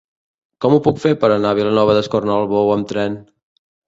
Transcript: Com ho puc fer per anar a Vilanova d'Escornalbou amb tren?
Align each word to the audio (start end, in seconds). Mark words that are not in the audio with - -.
Com 0.63 0.75
ho 0.77 0.77
puc 0.87 1.01
fer 1.03 1.11
per 1.23 1.29
anar 1.35 1.51
a 1.55 1.57
Vilanova 1.59 1.97
d'Escornalbou 1.97 2.73
amb 2.77 2.89
tren? 2.93 3.19